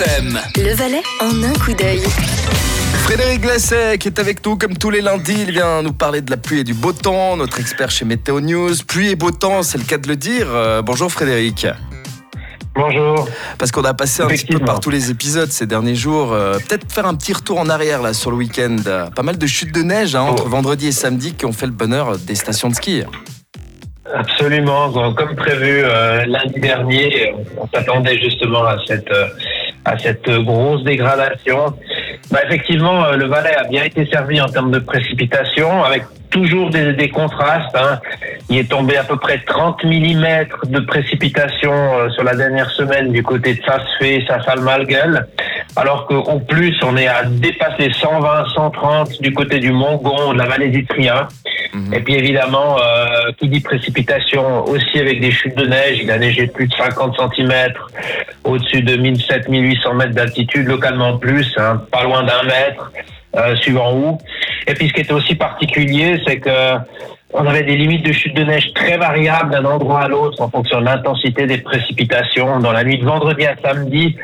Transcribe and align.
FM. 0.00 0.38
Le 0.56 0.74
Valais 0.74 1.02
en 1.22 1.42
un 1.42 1.52
coup 1.54 1.72
d'œil. 1.72 2.02
Frédéric 3.04 3.40
Glacet 3.40 3.96
qui 3.98 4.08
est 4.08 4.18
avec 4.18 4.44
nous 4.44 4.56
comme 4.58 4.76
tous 4.76 4.90
les 4.90 5.00
lundis, 5.00 5.36
il 5.46 5.52
vient 5.52 5.80
nous 5.80 5.94
parler 5.94 6.20
de 6.20 6.30
la 6.30 6.36
pluie 6.36 6.60
et 6.60 6.64
du 6.64 6.74
beau 6.74 6.92
temps, 6.92 7.34
notre 7.38 7.60
expert 7.60 7.90
chez 7.90 8.04
Météo 8.04 8.40
News. 8.40 8.72
Pluie 8.86 9.10
et 9.12 9.16
beau 9.16 9.30
temps, 9.30 9.62
c'est 9.62 9.78
le 9.78 9.84
cas 9.84 9.96
de 9.96 10.06
le 10.08 10.16
dire. 10.16 10.48
Euh, 10.50 10.82
bonjour 10.82 11.10
Frédéric. 11.10 11.66
Bonjour. 12.74 13.26
Parce 13.58 13.70
qu'on 13.72 13.84
a 13.84 13.94
passé 13.94 14.22
un 14.22 14.26
petit 14.26 14.44
peu 14.44 14.58
par 14.58 14.80
tous 14.80 14.90
les 14.90 15.10
épisodes 15.10 15.50
ces 15.50 15.66
derniers 15.66 15.94
jours. 15.94 16.32
euh, 16.34 16.58
Peut-être 16.68 16.92
faire 16.92 17.06
un 17.06 17.14
petit 17.14 17.32
retour 17.32 17.58
en 17.58 17.70
arrière 17.70 18.02
là 18.02 18.12
sur 18.12 18.30
le 18.30 18.36
week-end. 18.36 18.76
Pas 19.14 19.22
mal 19.22 19.38
de 19.38 19.46
chutes 19.46 19.72
de 19.74 19.80
neige 19.82 20.14
hein, 20.14 20.22
entre 20.22 20.44
Oh. 20.46 20.50
vendredi 20.50 20.88
et 20.88 20.92
samedi 20.92 21.32
qui 21.32 21.46
ont 21.46 21.52
fait 21.52 21.66
le 21.66 21.72
bonheur 21.72 22.18
des 22.18 22.34
stations 22.34 22.68
de 22.68 22.74
ski. 22.74 23.02
Absolument. 24.14 24.92
Comme 25.14 25.34
prévu 25.34 25.82
euh, 25.84 26.24
lundi 26.26 26.60
dernier, 26.60 27.34
on 27.58 27.66
s'attendait 27.74 28.18
justement 28.18 28.64
à 28.64 28.76
cette 28.86 29.10
euh, 29.10 29.26
à 29.86 29.96
cette 29.98 30.28
grosse 30.28 30.82
dégradation. 30.84 31.72
Bah, 32.30 32.40
effectivement, 32.44 33.04
euh, 33.04 33.16
le 33.16 33.26
Valais 33.26 33.54
a 33.54 33.64
bien 33.64 33.84
été 33.84 34.04
servi 34.06 34.40
en 34.40 34.46
termes 34.48 34.72
de 34.72 34.80
précipitation, 34.80 35.84
avec 35.84 36.02
toujours 36.30 36.70
des, 36.70 36.92
des 36.92 37.08
contrastes. 37.08 37.74
hein. 37.76 38.00
Il 38.50 38.58
est 38.58 38.68
tombé 38.68 38.96
à 38.96 39.04
peu 39.04 39.16
près 39.16 39.38
30 39.46 39.84
mm 39.84 40.26
de 40.64 40.80
précipitation 40.80 41.72
euh, 41.72 42.10
sur 42.10 42.24
la 42.24 42.34
dernière 42.34 42.68
semaine 42.70 43.12
du 43.12 43.22
côté 43.22 43.54
de 43.54 43.62
Sassfé, 43.64 44.24
Sassal-Malguel, 44.26 45.28
alors 45.76 46.06
qu'au 46.06 46.40
plus, 46.40 46.76
on 46.82 46.96
est 46.96 47.06
à 47.06 47.24
dépasser 47.24 47.90
120, 47.92 48.48
130 48.54 49.22
du 49.22 49.32
côté 49.32 49.60
du 49.60 49.70
Mont-Gon, 49.70 50.32
de 50.32 50.38
la 50.38 50.46
vallée 50.46 50.68
du 50.68 50.84
Mhm. 51.72 51.94
Et 51.94 52.00
puis 52.00 52.14
évidemment, 52.14 52.76
euh, 52.78 53.32
qui 53.38 53.48
dit 53.48 53.60
précipitation 53.60 54.64
aussi 54.64 54.98
avec 54.98 55.20
des 55.20 55.30
chutes 55.30 55.56
de 55.56 55.66
neige, 55.66 55.98
il 56.02 56.10
a 56.10 56.18
neigé 56.18 56.46
plus 56.46 56.66
de 56.66 56.74
50 56.74 57.16
cm 57.36 57.72
au-dessus 58.44 58.82
de 58.82 58.96
1700-1800 58.96 59.94
mètres 59.96 60.14
d'altitude, 60.14 60.66
localement 60.66 61.18
plus, 61.18 61.54
hein, 61.56 61.82
pas 61.90 62.04
loin 62.04 62.22
d'un 62.22 62.42
mètre, 62.44 62.92
euh, 63.36 63.56
suivant 63.56 63.94
où. 63.94 64.18
Et 64.66 64.74
puis 64.74 64.88
ce 64.88 64.92
qui 64.92 65.00
était 65.00 65.12
aussi 65.12 65.34
particulier, 65.34 66.20
c'est 66.26 66.38
que 66.38 66.76
on 67.32 67.46
avait 67.46 67.64
des 67.64 67.76
limites 67.76 68.06
de 68.06 68.12
chute 68.12 68.34
de 68.34 68.44
neige 68.44 68.72
très 68.72 68.96
variables 68.96 69.50
d'un 69.50 69.64
endroit 69.64 70.02
à 70.02 70.08
l'autre 70.08 70.40
en 70.40 70.48
fonction 70.48 70.80
de 70.80 70.86
l'intensité 70.86 71.46
des 71.46 71.58
précipitations. 71.58 72.60
Dans 72.60 72.72
la 72.72 72.84
nuit 72.84 72.98
de 72.98 73.04
vendredi 73.04 73.44
à 73.44 73.56
samedi, 73.62 74.16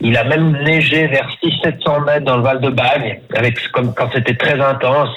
il 0.00 0.16
a 0.16 0.24
même 0.24 0.52
neigé 0.62 1.06
vers 1.08 1.28
600-700 1.42 2.04
mètres 2.04 2.24
dans 2.24 2.36
le 2.38 2.42
Val 2.42 2.60
de 2.60 2.70
Bagne, 2.70 3.20
avec 3.34 3.58
comme 3.72 3.92
quand 3.94 4.08
c'était 4.12 4.34
très 4.36 4.58
intense, 4.60 5.10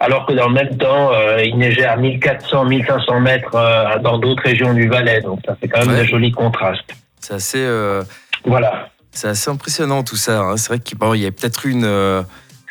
alors 0.00 0.26
que 0.26 0.32
dans 0.34 0.48
le 0.48 0.54
même 0.54 0.76
temps, 0.76 1.10
euh, 1.12 1.42
il 1.42 1.56
neigeait 1.56 1.84
à 1.86 1.96
1400-1500 1.96 3.20
mètres 3.20 3.54
euh, 3.54 3.98
dans 4.00 4.18
d'autres 4.18 4.42
régions 4.42 4.74
du 4.74 4.88
Valais. 4.88 5.20
Donc 5.22 5.40
ça 5.46 5.56
fait 5.60 5.68
quand 5.68 5.80
même 5.80 5.90
Ouais. 5.94 6.02
des 6.02 6.06
jolis 6.06 6.32
contrastes. 6.32 6.90
C'est 7.20 7.34
assez, 7.34 7.58
euh, 7.64 8.02
Voilà. 8.44 8.88
c'est 9.10 9.28
assez 9.28 9.50
impressionnant 9.50 10.02
tout 10.02 10.16
ça. 10.16 10.40
hein. 10.40 10.56
C'est 10.56 10.68
vrai 10.68 10.78
qu'il 10.80 10.98
bon, 10.98 11.14
y 11.14 11.26
a 11.26 11.30
peut-être 11.32 11.66
une 11.66 11.82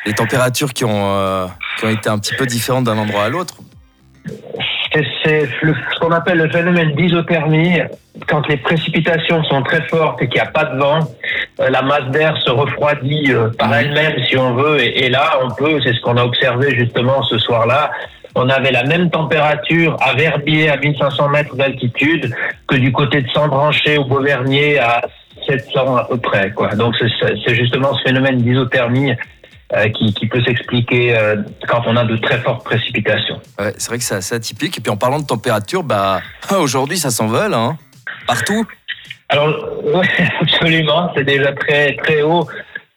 des 0.06 0.12
températures 0.14 0.72
qui 0.72 0.84
ont, 0.84 1.48
qui 1.78 1.84
ont 1.86 1.90
été 1.90 2.08
un 2.08 2.18
petit 2.18 2.34
peu 2.36 2.46
différentes 2.46 2.84
d'un 2.84 2.96
endroit 2.98 3.24
à 3.24 3.28
l'autre. 3.28 3.56
C'est 5.24 5.46
ce 5.46 5.98
qu'on 6.00 6.12
appelle 6.12 6.38
le 6.38 6.50
phénomène 6.50 6.94
d'isothermie. 6.94 7.80
Quand 8.28 8.46
les 8.48 8.56
précipitations 8.56 9.42
sont 9.44 9.62
très 9.62 9.82
fortes 9.88 10.22
et 10.22 10.28
qu'il 10.28 10.40
n'y 10.40 10.46
a 10.46 10.50
pas 10.50 10.64
de 10.64 10.78
vent, 10.78 11.00
euh, 11.60 11.68
la 11.68 11.82
masse 11.82 12.08
d'air 12.10 12.36
se 12.44 12.50
refroidit 12.50 13.32
euh, 13.32 13.50
par 13.58 13.74
elle-même, 13.74 14.14
si 14.28 14.36
on 14.36 14.54
veut. 14.54 14.80
Et, 14.80 15.08
là, 15.10 15.38
on 15.42 15.50
peut, 15.50 15.78
c'est 15.84 15.92
ce 15.92 16.00
qu'on 16.00 16.16
a 16.16 16.24
observé 16.24 16.74
justement 16.76 17.22
ce 17.24 17.38
soir-là. 17.38 17.90
On 18.34 18.48
avait 18.48 18.70
la 18.70 18.84
même 18.84 19.10
température 19.10 19.96
à 20.00 20.14
Verbier, 20.14 20.68
à 20.68 20.76
1500 20.76 21.28
mètres 21.28 21.56
d'altitude, 21.56 22.34
que 22.66 22.76
du 22.76 22.92
côté 22.92 23.22
de 23.22 23.28
Sandranché 23.30 23.98
au 23.98 24.04
Beauvernier 24.04 24.78
à 24.78 25.02
700 25.48 25.96
à 25.96 26.04
peu 26.04 26.18
près. 26.18 26.50
Quoi. 26.52 26.74
Donc 26.74 26.94
c'est 26.98 27.54
justement 27.54 27.94
ce 27.94 28.02
phénomène 28.02 28.38
d'isothermie 28.38 29.12
euh, 29.74 29.88
qui, 29.88 30.14
qui 30.14 30.26
peut 30.28 30.40
s'expliquer 30.42 31.16
euh, 31.16 31.36
quand 31.66 31.82
on 31.86 31.96
a 31.96 32.04
de 32.04 32.16
très 32.18 32.40
fortes 32.40 32.64
précipitations. 32.64 33.40
Ouais, 33.58 33.72
c'est 33.76 33.88
vrai 33.88 33.98
que 33.98 34.04
c'est 34.04 34.14
assez 34.14 34.34
atypique. 34.34 34.78
Et 34.78 34.80
puis 34.80 34.90
en 34.90 34.96
parlant 34.96 35.18
de 35.18 35.26
température, 35.26 35.82
bah, 35.82 36.20
aujourd'hui 36.56 36.98
ça 36.98 37.10
s'envole. 37.10 37.52
Hein. 37.52 37.76
Partout. 38.28 38.64
Alors, 39.28 39.84
ouais, 39.84 40.08
absolument, 40.40 41.10
c'est 41.16 41.24
déjà 41.24 41.52
très 41.52 41.96
très 41.96 42.22
haut. 42.22 42.46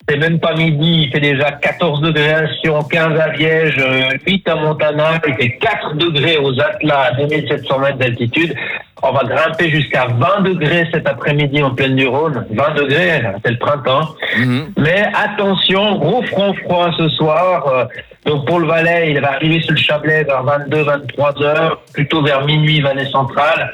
C'est 0.10 0.18
même 0.18 0.40
pas 0.40 0.56
midi, 0.56 1.04
il 1.04 1.12
fait 1.12 1.20
déjà 1.20 1.52
14 1.52 2.02
degrés 2.02 2.34
à 2.34 2.48
Sion, 2.62 2.82
15 2.82 3.20
à 3.20 3.28
Liège, 3.34 3.76
euh, 3.78 4.18
8 4.26 4.50
à 4.50 4.56
Montana, 4.56 5.22
il 5.28 5.36
fait 5.36 5.58
4 5.58 5.94
degrés 5.98 6.38
aux 6.38 6.60
Atlas 6.60 7.12
à 7.12 7.16
2700 7.16 7.80
mètres 7.80 7.98
d'altitude. 8.00 8.56
On 9.04 9.12
va 9.12 9.24
grimper 9.24 9.70
jusqu'à 9.70 10.08
20 10.08 10.42
degrés 10.42 10.88
cet 10.92 11.08
après-midi 11.08 11.62
en 11.62 11.76
pleine 11.76 11.96
du 11.96 12.08
Rhône. 12.08 12.44
20 12.50 12.74
degrés, 12.74 13.22
c'est 13.46 13.52
le 13.52 13.58
printemps. 13.60 14.16
Mhm. 14.38 14.74
Mais 14.78 15.06
attention, 15.14 15.98
gros 16.00 16.24
front 16.24 16.54
froid 16.56 16.90
ce 16.98 17.08
soir. 17.10 17.68
Euh, 17.68 17.86
Donc 18.26 18.46
pour 18.48 18.60
le 18.60 18.68
Valais, 18.68 19.12
il 19.12 19.22
va 19.22 19.34
arriver 19.34 19.62
sur 19.62 19.72
le 19.72 19.78
Chablais 19.78 20.24
vers 20.24 20.44
22-23 20.44 21.44
heures, 21.44 21.82
plutôt 21.94 22.22
vers 22.24 22.44
minuit, 22.46 22.82
Valais 22.82 23.06
central. 23.06 23.72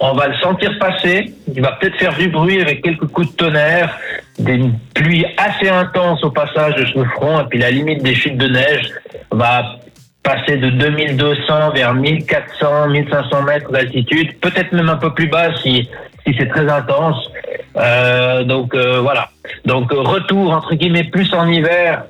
On 0.00 0.14
va 0.14 0.28
le 0.28 0.34
sentir 0.38 0.78
passer. 0.78 1.34
Il 1.54 1.62
va 1.62 1.72
peut-être 1.72 1.96
faire 1.98 2.14
du 2.14 2.28
bruit 2.28 2.60
avec 2.60 2.82
quelques 2.82 3.06
coups 3.06 3.30
de 3.30 3.36
tonnerre, 3.36 3.98
des 4.38 4.60
pluies 4.94 5.26
assez 5.36 5.68
intenses 5.68 6.22
au 6.24 6.30
passage 6.30 6.74
de 6.76 6.86
ce 6.86 7.04
front, 7.16 7.40
et 7.40 7.44
puis 7.44 7.58
la 7.58 7.70
limite 7.70 8.02
des 8.02 8.14
chutes 8.14 8.38
de 8.38 8.48
neige 8.48 8.90
va 9.30 9.76
passer 10.22 10.56
de 10.56 10.70
2200 10.70 11.70
vers 11.74 11.94
1400, 11.94 12.88
1500 12.88 13.42
mètres 13.42 13.70
d'altitude, 13.70 14.38
peut-être 14.40 14.72
même 14.72 14.88
un 14.88 14.96
peu 14.96 15.12
plus 15.12 15.28
bas 15.28 15.54
si, 15.62 15.88
si 16.26 16.34
c'est 16.38 16.48
très 16.48 16.68
intense. 16.68 17.30
Euh, 17.76 18.42
donc 18.44 18.74
euh, 18.74 19.00
voilà. 19.00 19.28
Donc 19.66 19.92
euh, 19.92 20.00
retour 20.00 20.52
entre 20.52 20.74
guillemets 20.74 21.04
plus 21.04 21.32
en 21.34 21.46
hiver 21.46 22.04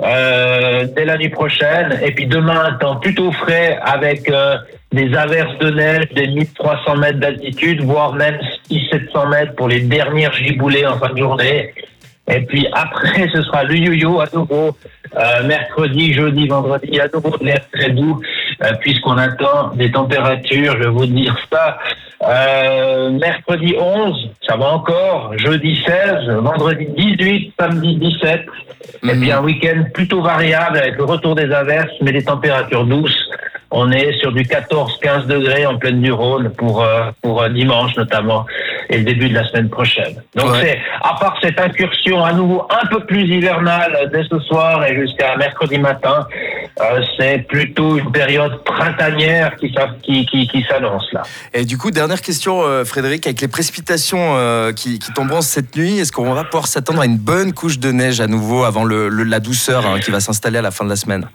euh, 0.00 0.86
dès 0.96 1.04
la 1.04 1.16
nuit 1.16 1.28
prochaine. 1.28 1.98
Et 2.02 2.12
puis 2.12 2.26
demain, 2.26 2.64
un 2.64 2.72
temps 2.72 2.96
plutôt 2.96 3.30
frais 3.30 3.78
avec 3.82 4.28
euh, 4.28 4.56
des 4.92 5.14
averses 5.14 5.58
de 5.58 5.70
neige, 5.70 6.08
des 6.14 6.26
1300 6.28 6.96
mètres 6.96 7.18
d'altitude, 7.18 7.82
voire 7.82 8.12
même 8.14 8.38
600-700 8.70 9.28
mètres 9.30 9.54
pour 9.54 9.68
les 9.68 9.80
dernières 9.80 10.32
giboulées 10.34 10.86
en 10.86 10.98
fin 10.98 11.10
de 11.12 11.18
journée. 11.18 11.72
Et 12.30 12.40
puis 12.40 12.66
après, 12.72 13.26
ce 13.34 13.42
sera 13.42 13.64
le 13.64 13.76
yo-yo 13.76 14.20
à 14.20 14.26
nouveau, 14.32 14.76
euh, 15.16 15.42
mercredi, 15.46 16.12
jeudi, 16.12 16.46
vendredi, 16.46 17.00
à 17.00 17.08
nouveau 17.12 17.36
de 17.36 17.44
l'air 17.44 17.60
très 17.72 17.90
doux, 17.90 18.20
euh, 18.62 18.72
puisqu'on 18.80 19.18
attend 19.18 19.68
des 19.74 19.90
températures, 19.90 20.74
je 20.74 20.84
vais 20.84 20.90
vous 20.90 21.06
dire 21.06 21.36
ça, 21.52 21.78
euh, 22.24 23.10
mercredi 23.10 23.74
11, 23.76 24.30
ça 24.46 24.56
va 24.56 24.66
encore, 24.66 25.32
jeudi 25.36 25.82
16, 25.84 26.28
vendredi 26.36 26.86
18, 26.96 27.54
samedi 27.58 27.96
17, 27.96 28.42
et 29.02 29.06
Mhm. 29.06 29.20
puis 29.20 29.32
un 29.32 29.42
week-end 29.42 29.84
plutôt 29.92 30.22
variable 30.22 30.78
avec 30.78 30.96
le 30.96 31.04
retour 31.04 31.34
des 31.34 31.50
averses, 31.50 31.90
mais 32.02 32.12
des 32.12 32.22
températures 32.24 32.84
douces. 32.86 33.18
On 33.74 33.90
est 33.90 34.12
sur 34.20 34.32
du 34.32 34.42
14-15 34.42 35.26
degrés 35.26 35.64
en 35.66 35.78
pleine 35.78 36.00
du 36.02 36.12
Rhône 36.12 36.50
pour, 36.58 36.82
euh, 36.82 37.04
pour 37.22 37.40
euh, 37.42 37.48
dimanche 37.48 37.96
notamment 37.96 38.44
et 38.90 38.98
le 38.98 39.04
début 39.04 39.30
de 39.30 39.34
la 39.34 39.46
semaine 39.48 39.70
prochaine. 39.70 40.14
Donc 40.36 40.50
Ouais. 40.52 40.60
c'est, 40.60 40.78
à 41.02 41.14
part 41.18 41.36
cette 41.40 41.58
incursion 41.58 42.22
à 42.22 42.32
nouveau 42.34 42.66
un 42.68 42.86
peu 42.88 43.00
plus 43.06 43.22
hivernale 43.24 44.10
dès 44.12 44.24
ce 44.30 44.38
soir 44.40 44.84
et 44.84 44.94
jusqu'à 44.94 45.36
mercredi 45.36 45.78
matin, 45.78 46.26
euh, 46.82 47.00
c'est 47.18 47.38
plutôt 47.48 47.96
une 47.96 48.12
période 48.12 48.62
printanière 48.64 49.56
qui, 49.56 49.72
s'a- 49.72 49.94
qui, 50.02 50.26
qui, 50.26 50.46
qui 50.48 50.62
s'annonce 50.68 51.10
là. 51.12 51.22
Et 51.54 51.64
du 51.64 51.78
coup, 51.78 51.90
dernière 51.90 52.20
question, 52.20 52.62
euh, 52.62 52.84
Frédéric, 52.84 53.26
avec 53.26 53.40
les 53.40 53.48
précipitations 53.48 54.36
euh, 54.36 54.72
qui, 54.72 54.98
qui 54.98 55.12
tomberont 55.14 55.40
cette 55.40 55.74
nuit, 55.76 55.98
est-ce 55.98 56.12
qu'on 56.12 56.34
va 56.34 56.44
pouvoir 56.44 56.66
s'attendre 56.66 57.00
à 57.00 57.06
une 57.06 57.16
bonne 57.18 57.52
couche 57.54 57.78
de 57.78 57.90
neige 57.90 58.20
à 58.20 58.26
nouveau 58.26 58.64
avant 58.64 58.84
le, 58.84 59.08
le- 59.08 59.24
la 59.24 59.40
douceur 59.40 59.86
hein, 59.86 59.98
qui 60.00 60.10
va 60.10 60.20
s'installer 60.20 60.58
à 60.58 60.62
la 60.62 60.70
fin 60.70 60.84
de 60.84 60.90
la 60.90 60.96
semaine? 60.96 61.26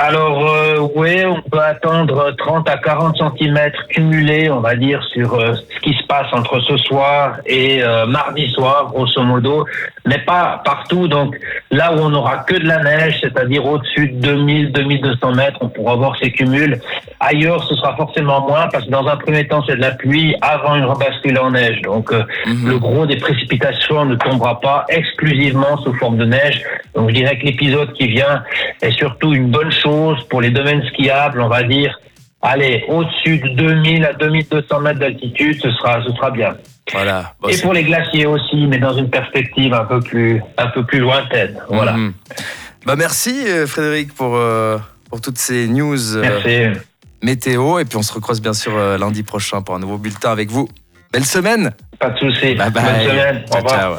Alors, 0.00 0.48
euh, 0.48 0.88
oui, 0.94 1.24
on 1.24 1.42
peut 1.42 1.58
attendre 1.58 2.32
30 2.38 2.68
à 2.70 2.76
40 2.76 3.16
cm 3.16 3.58
cumulés, 3.88 4.48
on 4.48 4.60
va 4.60 4.76
dire, 4.76 5.02
sur 5.12 5.34
euh, 5.34 5.54
ce 5.54 5.80
qui 5.80 5.92
se 5.92 6.06
passe 6.06 6.32
entre 6.32 6.60
ce 6.60 6.76
soir 6.76 7.38
et 7.44 7.82
euh, 7.82 8.06
mardi 8.06 8.48
soir, 8.50 8.86
grosso 8.92 9.20
modo, 9.24 9.66
mais 10.06 10.18
pas 10.18 10.62
partout. 10.64 11.08
Donc, 11.08 11.36
là 11.72 11.92
où 11.92 11.98
on 11.98 12.10
n'aura 12.10 12.38
que 12.38 12.54
de 12.54 12.68
la 12.68 12.80
neige, 12.84 13.18
c'est-à-dire 13.20 13.66
au-dessus 13.66 14.08
de 14.08 14.20
2000, 14.20 14.72
2200 14.72 15.32
mètres, 15.32 15.58
on 15.62 15.68
pourra 15.68 15.96
voir 15.96 16.16
ces 16.18 16.30
cumuls. 16.30 16.80
Ailleurs, 17.20 17.64
ce 17.68 17.74
sera 17.74 17.96
forcément 17.96 18.46
moins, 18.46 18.68
parce 18.68 18.84
que 18.84 18.90
dans 18.90 19.06
un 19.08 19.16
premier 19.16 19.46
temps, 19.48 19.62
c'est 19.66 19.74
de 19.76 19.80
la 19.80 19.90
pluie 19.90 20.36
avant 20.40 20.76
une 20.76 20.84
rebascule 20.84 21.38
en 21.38 21.50
neige. 21.50 21.82
Donc, 21.82 22.12
euh, 22.12 22.22
Mhm. 22.46 22.68
le 22.68 22.78
gros 22.78 23.06
des 23.06 23.16
précipitations 23.16 24.04
ne 24.04 24.14
tombera 24.14 24.60
pas 24.60 24.84
exclusivement 24.88 25.76
sous 25.82 25.92
forme 25.94 26.16
de 26.18 26.24
neige. 26.24 26.62
Donc 26.94 27.08
je 27.10 27.14
dirais 27.14 27.38
que 27.38 27.44
l'épisode 27.44 27.92
qui 27.94 28.06
vient 28.08 28.42
est 28.82 28.92
surtout 28.92 29.32
une 29.34 29.50
bonne 29.50 29.72
chose 29.72 30.22
pour 30.30 30.40
les 30.40 30.50
domaines 30.50 30.82
skiables, 30.92 31.40
on 31.40 31.48
va 31.48 31.62
dire. 31.64 31.98
Allez, 32.40 32.84
au-dessus 32.88 33.38
de 33.38 33.48
2000 33.48 34.04
à 34.04 34.12
2200 34.12 34.80
mètres 34.80 35.00
d'altitude, 35.00 35.60
ce 35.60 35.72
sera, 35.72 36.00
ce 36.06 36.12
sera 36.12 36.30
bien. 36.30 36.54
Voilà. 36.92 37.34
Bon, 37.40 37.48
Et 37.48 37.56
pour 37.60 37.72
les 37.72 37.82
glaciers 37.82 38.26
aussi, 38.26 38.66
mais 38.68 38.78
dans 38.78 38.92
une 38.96 39.10
perspective 39.10 39.74
un 39.74 39.84
peu 39.84 40.00
plus, 40.00 40.40
un 40.56 40.68
peu 40.68 40.84
plus 40.84 41.00
lointaine. 41.00 41.58
Voilà. 41.68 41.92
Mhm. 41.94 42.12
Bah, 42.86 42.94
merci 42.96 43.44
euh, 43.48 43.66
Frédéric 43.66 44.14
pour, 44.14 44.36
euh, 44.36 44.78
pour 45.10 45.20
toutes 45.20 45.36
ces 45.38 45.66
news 45.66 46.16
euh, 46.16 46.20
Merci. 46.22 46.80
Météo. 47.22 47.78
Et 47.78 47.84
puis 47.84 47.96
on 47.96 48.02
se 48.02 48.12
recroise 48.12 48.40
bien 48.40 48.54
sûr 48.54 48.72
euh, 48.76 48.98
lundi 48.98 49.22
prochain 49.22 49.62
pour 49.62 49.74
un 49.74 49.78
nouveau 49.78 49.98
bulletin 49.98 50.30
avec 50.30 50.50
vous. 50.50 50.68
Belle 51.12 51.24
semaine 51.24 51.72
Pas 51.98 52.10
de 52.10 52.18
souci. 52.18 52.54
Bye 52.54 52.70
bye 52.70 52.82
Bonne 52.82 53.10
semaine. 53.10 53.44
Au 53.50 53.56
revoir. 53.56 53.74
ciao. 53.80 53.94